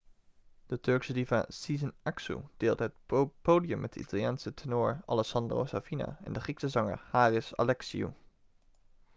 de 0.65 0.79
turkse 0.79 1.13
diva 1.13 1.45
sezen 1.47 1.93
aksu 2.03 2.37
deelde 2.57 2.83
het 2.83 3.29
podium 3.41 3.79
met 3.79 3.93
de 3.93 3.99
italiaanse 3.99 4.53
tenor 4.53 5.01
alessandro 5.05 5.65
safina 5.65 6.19
en 6.23 6.33
de 6.33 6.41
grieke 6.41 6.67
zanger 6.69 7.03
haris 7.11 7.55
alexiou 7.55 8.11